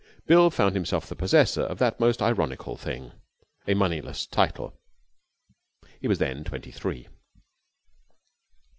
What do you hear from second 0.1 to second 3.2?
Bill found himself the possessor of that most ironical thing,